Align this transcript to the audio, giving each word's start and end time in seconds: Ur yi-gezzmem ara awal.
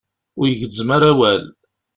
Ur 0.39 0.47
yi-gezzmem 0.47 0.91
ara 0.95 1.07
awal. 1.11 1.41